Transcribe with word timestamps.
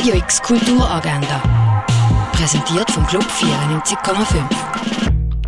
Radio 0.00 0.14
X 0.14 0.40
Kulturagenda. 0.40 1.84
Präsentiert 2.32 2.90
vom 2.90 3.06
Club 3.06 3.22
94,5. 3.22 4.42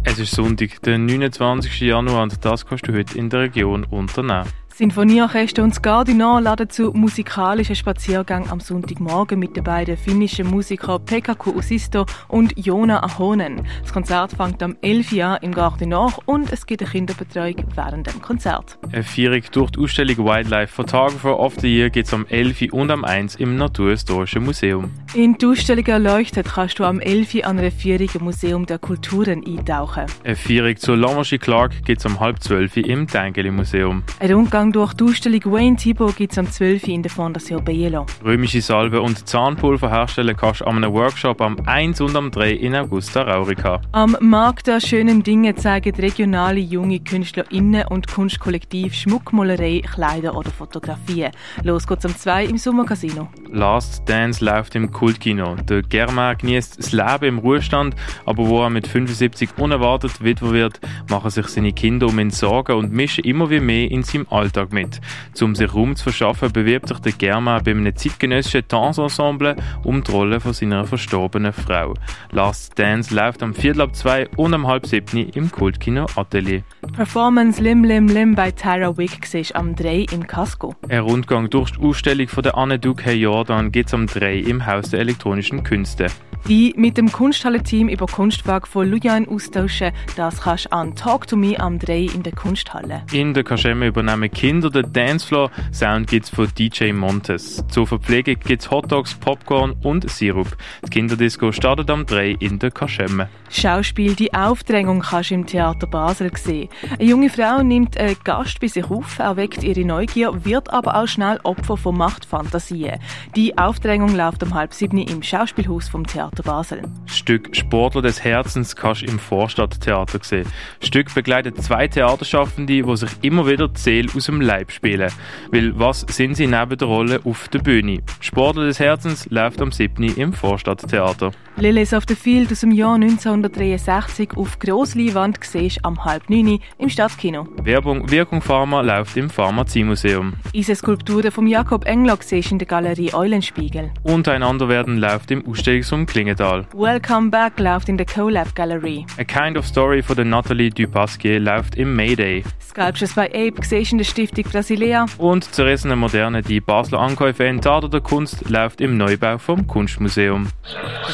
Es 0.04 0.18
ist 0.18 0.32
Sonntag, 0.32 0.82
der 0.82 0.98
29. 0.98 1.80
Januar 1.80 2.22
und 2.22 2.44
das 2.44 2.66
kannst 2.66 2.86
du 2.86 2.92
heute 2.92 3.16
in 3.16 3.30
der 3.30 3.40
Region 3.40 3.84
unternehmen. 3.84 4.46
Sinfonieorchester 4.74 5.62
und 5.62 5.74
Skardinal 5.74 6.42
laden 6.42 6.70
zu 6.70 6.92
musikalischen 6.92 7.76
Spaziergang 7.76 8.48
am 8.50 8.58
Sonntagmorgen 8.58 9.38
mit 9.38 9.54
den 9.54 9.64
beiden 9.64 9.98
finnischen 9.98 10.46
Musikern 10.46 11.04
Pekka 11.04 11.36
Usisto 11.46 12.06
und 12.28 12.54
Jona 12.56 13.02
Ahonen. 13.02 13.66
Das 13.82 13.92
Konzert 13.92 14.32
fängt 14.32 14.62
am 14.62 14.76
11 14.80 15.12
Uhr 15.12 15.38
im 15.42 15.52
Gardinal 15.52 16.08
und 16.24 16.50
es 16.50 16.64
gibt 16.64 16.80
eine 16.80 16.90
Kinderbetreuung 16.90 17.56
während 17.74 18.06
dem 18.06 18.22
Konzert. 18.22 18.78
Eine 18.90 19.02
Feierung 19.02 19.42
durch 19.52 19.70
die 19.72 19.80
Ausstellung 19.80 20.16
Wildlife 20.24 20.72
Photographer 20.72 21.38
of 21.38 21.54
the 21.60 21.68
Year 21.68 21.90
geht 21.90 22.06
es 22.06 22.14
am 22.14 22.24
11 22.26 22.72
und 22.72 22.90
am 22.90 23.04
1 23.04 23.36
im 23.36 23.56
Naturhistorischen 23.56 24.42
Museum. 24.42 24.90
In 25.12 25.36
die 25.36 25.46
Ausstellung 25.46 25.84
erleuchtet 25.84 26.46
kannst 26.54 26.78
du 26.78 26.84
am 26.84 26.98
11 26.98 27.44
an 27.44 27.58
einer 27.58 27.70
Feierung 27.70 28.08
im 28.14 28.24
Museum 28.24 28.64
der 28.64 28.78
Kulturen 28.78 29.44
eintauchen. 29.46 30.06
Eine 30.24 30.36
Feierung 30.36 30.76
zur 30.76 30.96
Lamarche 30.96 31.38
Clark 31.38 31.84
geht 31.84 31.98
es 31.98 32.06
um 32.06 32.18
halb 32.20 32.42
12 32.42 32.78
im 32.78 33.06
Tengeli 33.06 33.50
Museum. 33.50 34.02
Ein 34.18 34.32
Rundgang 34.32 34.61
durch 34.70 34.92
die 34.92 35.04
Ausstellung 35.04 35.40
Wayne 35.46 35.76
Thibault 35.76 36.14
gibt 36.14 36.32
es 36.32 36.38
am 36.38 36.48
12 36.48 36.86
in 36.88 37.02
der 37.02 37.10
Fondation 37.10 37.64
Bielo. 37.64 38.06
Römische 38.22 38.60
Salbe 38.60 39.00
und 39.00 39.26
Zahnpulver 39.26 39.90
herstellen 39.90 40.36
kannst 40.36 40.60
du 40.60 40.66
an 40.66 40.76
einem 40.76 40.92
Workshop 40.92 41.40
am 41.40 41.56
1 41.64 42.00
und 42.02 42.14
am 42.14 42.30
3 42.30 42.52
in 42.52 42.76
Augusta 42.76 43.22
Raurica. 43.22 43.80
Am 43.92 44.16
Markt 44.20 44.66
der 44.66 44.80
schönen 44.80 45.22
Dinge 45.22 45.54
zeigen 45.54 45.94
regionale 45.94 46.60
junge 46.60 47.00
KünstlerInnen 47.00 47.86
und 47.88 48.08
Kunstkollektiv 48.08 48.94
Schmuckmalerei, 48.94 49.80
Kleider 49.80 50.36
oder 50.36 50.50
Fotografien. 50.50 51.32
Los 51.64 51.86
geht's 51.86 52.04
am 52.04 52.14
2 52.14 52.44
im 52.44 52.58
Sommercasino. 52.58 53.28
Last 53.50 54.08
Dance 54.08 54.44
läuft 54.44 54.74
im 54.74 54.92
Kultkino. 54.92 55.56
Der 55.68 55.82
Germain 55.82 56.36
genießt 56.36 56.78
das 56.78 56.92
Leben 56.92 57.24
im 57.24 57.38
Ruhestand, 57.38 57.96
aber 58.26 58.46
wo 58.46 58.62
er 58.62 58.70
mit 58.70 58.86
75 58.86 59.50
unerwartet 59.56 60.22
Witwer 60.22 60.52
wird, 60.52 60.80
machen 61.08 61.30
sich 61.30 61.46
seine 61.48 61.72
Kinder 61.72 62.08
um 62.08 62.18
ihn 62.18 62.30
Sorgen 62.30 62.76
und 62.76 62.92
mischen 62.92 63.24
immer 63.24 63.48
wie 63.48 63.60
mehr 63.60 63.90
in 63.90 64.02
seinem 64.02 64.26
Alltag 64.52 64.72
mit. 64.72 65.00
Um 65.40 65.54
sich 65.54 65.74
Raum 65.74 65.96
zu 65.96 66.04
verschaffen, 66.04 66.52
bewirbt 66.52 66.88
sich 66.88 66.98
der 66.98 67.12
Germain 67.12 67.62
bei 67.64 67.70
einem 67.70 67.96
zeitgenössischen 67.96 68.68
Tanzensemble 68.68 69.56
um 69.82 70.02
die 70.02 70.10
Rolle 70.10 70.40
von 70.40 70.52
seiner 70.52 70.84
verstorbenen 70.84 71.52
Frau. 71.52 71.94
Last 72.30 72.78
Dance 72.78 73.14
läuft 73.14 73.42
am 73.42 73.54
Viertel 73.54 73.82
ab 73.82 73.96
zwei 73.96 74.28
und 74.36 74.54
am 74.54 74.66
halb 74.66 74.86
siebni 74.86 75.22
im 75.34 75.50
Kultkino 75.50 76.06
Atelier. 76.16 76.62
Performance 76.94 77.62
Lim 77.62 77.84
Lim 77.84 78.08
Lim 78.08 78.34
bei 78.34 78.50
Tara 78.50 78.96
Wick 78.96 79.24
siehst 79.26 79.56
am 79.56 79.74
3 79.74 80.06
im 80.12 80.26
Casco. 80.26 80.74
Ein 80.88 81.00
Rundgang 81.00 81.48
durch 81.48 81.70
die 81.70 81.80
Ausstellung 81.80 82.28
von 82.28 82.42
der 82.42 82.56
Anne 82.56 82.78
Duque 82.78 83.12
Jordan 83.12 83.72
geht's 83.72 83.94
am 83.94 84.06
3 84.06 84.38
im 84.38 84.66
Haus 84.66 84.90
der 84.90 85.00
elektronischen 85.00 85.64
Künste. 85.64 86.08
Die 86.48 86.74
mit 86.76 86.96
dem 86.96 87.12
Kunsthalle-Team 87.12 87.88
über 87.88 88.06
Kunstwerke 88.06 88.66
von 88.66 88.90
Lujan 88.90 89.28
austauschen, 89.28 89.92
das 90.16 90.40
kannst 90.40 90.66
du 90.66 90.72
an 90.72 90.96
Talk 90.96 91.28
to 91.28 91.36
Me 91.36 91.58
am 91.58 91.78
3 91.78 92.08
in 92.14 92.24
der 92.24 92.32
Kunsthalle. 92.32 93.04
In 93.12 93.32
der 93.32 93.44
Kaschemme 93.44 93.86
übernehmen 93.86 94.28
Kinder 94.28 94.68
den 94.68 94.92
Dancefloor. 94.92 95.52
Sound 95.72 96.08
gibt's 96.08 96.30
von 96.30 96.48
DJ 96.58 96.92
Montes. 96.92 97.64
Zur 97.68 97.86
Verpflegung 97.86 98.36
gibt's 98.44 98.72
Hotdogs, 98.72 99.14
Popcorn 99.14 99.76
und 99.84 100.10
Sirup. 100.10 100.56
Das 100.80 100.90
Kinderdisco 100.90 101.52
startet 101.52 101.88
am 101.90 102.06
3 102.06 102.36
in 102.40 102.58
der 102.58 102.72
Kaschemme. 102.72 103.28
Schauspiel 103.48 104.14
Die 104.16 104.34
Aufdrängung 104.34 105.00
kannst 105.00 105.30
du 105.30 105.34
im 105.34 105.46
Theater 105.46 105.86
Basel 105.86 106.30
sehen. 106.36 106.68
Eine 106.98 107.08
junge 107.08 107.30
Frau 107.30 107.62
nimmt 107.62 107.96
einen 107.96 108.16
Gast 108.24 108.58
bei 108.60 108.66
sich 108.66 108.90
auf, 108.90 109.20
erweckt 109.20 109.62
ihre 109.62 109.84
Neugier, 109.84 110.44
wird 110.44 110.72
aber 110.72 110.96
auch 110.96 111.06
schnell 111.06 111.38
Opfer 111.44 111.76
von 111.76 111.96
Machtfantasien. 111.96 112.98
Die 113.36 113.56
Aufdrängung 113.56 114.16
läuft 114.16 114.42
um 114.42 114.54
halb 114.54 114.74
sieben 114.74 114.98
im 114.98 115.22
Schauspielhaus 115.22 115.88
vom 115.88 116.06
Theater 116.06 116.31
Basel. 116.40 116.82
Das 117.06 117.18
Stück 117.18 117.54
Sportler 117.54 118.00
des 118.00 118.24
Herzens 118.24 118.74
kannst 118.74 119.02
du 119.02 119.06
im 119.06 119.18
Vorstadttheater 119.18 120.20
sehen. 120.22 120.46
Das 120.80 120.88
Stück 120.88 121.14
begleitet 121.14 121.62
zwei 121.62 121.88
Theaterschaffende, 121.88 122.82
die 122.82 122.96
sich 122.96 123.10
immer 123.20 123.46
wieder 123.46 123.68
die 123.68 123.78
Seele 123.78 124.08
aus 124.16 124.26
dem 124.26 124.40
Leib 124.40 124.70
spielen. 124.70 125.10
Weil 125.50 125.78
was 125.78 126.06
sind 126.08 126.36
sie 126.36 126.46
neben 126.46 126.78
der 126.78 126.88
Rolle 126.88 127.20
auf 127.24 127.48
der 127.48 127.58
Bühne? 127.58 127.98
Sportler 128.20 128.64
des 128.64 128.80
Herzens 128.80 129.28
läuft 129.28 129.60
am 129.60 129.72
7. 129.72 130.02
im 130.16 130.32
Vorstadttheater. 130.32 131.32
Lilies 131.56 131.92
of 131.92 132.04
the 132.08 132.14
Field 132.14 132.50
aus 132.50 132.60
dem 132.60 132.70
Jahr 132.70 132.94
1963 132.94 134.36
auf 134.36 134.58
Grossleinwand 134.58 135.38
siehst 135.44 135.84
am 135.84 136.02
halb 136.02 136.30
neun 136.30 136.60
im 136.78 136.88
Stadtkino. 136.88 137.46
Werbung 137.62 138.10
Wirkung 138.10 138.40
Pharma 138.40 138.80
läuft 138.80 139.18
im 139.18 139.28
Pharmaziemuseum. 139.28 140.32
Diese 140.54 140.74
Skulpturen 140.74 141.30
vom 141.30 141.46
Jakob 141.46 141.84
Englock 141.84 142.22
siehst 142.22 142.52
in 142.52 142.58
der 142.58 142.68
Galerie 142.68 143.12
Eulenspiegel. 143.12 143.90
Untereinander 144.02 144.68
werden 144.68 144.96
läuft 144.96 145.30
im 145.30 145.46
Ausstellungsraum 145.46 146.06
Klingenthal. 146.22 146.64
Welcome 146.72 147.30
Back 147.30 147.58
läuft 147.58 147.88
in 147.88 147.96
der 147.96 148.06
CoLab 148.06 148.54
Galerie. 148.54 149.04
A 149.18 149.24
Kind 149.24 149.56
of 149.56 149.66
Story 149.66 150.02
von 150.02 150.14
der 150.14 150.24
Nathalie 150.24 150.70
Dupasquier 150.70 151.40
läuft 151.40 151.74
im 151.74 151.96
Mayday. 151.96 152.44
Sculptures 152.60 153.14
by 153.14 153.22
Ape 153.22 153.54
siehst 153.62 153.90
in 153.90 153.98
der 153.98 154.04
Stiftung 154.04 154.44
Brasilea. 154.44 155.06
Und 155.18 155.52
zerrissene 155.52 155.96
Moderne, 155.96 156.42
die 156.42 156.60
Basler 156.60 157.00
Ankäufe 157.00 157.42
in 157.44 157.60
Tat 157.60 157.92
der 157.92 158.00
Kunst, 158.00 158.48
läuft 158.48 158.80
im 158.80 158.96
Neubau 158.96 159.38
vom 159.38 159.66
Kunstmuseum. 159.66 160.46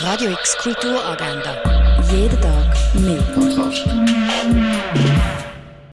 Radio 0.03 0.31
X 0.33 0.59
Kulturagenda. 0.59 2.03
Jeden 2.13 2.41
Tag 2.41 2.77
mehr. 3.01 3.29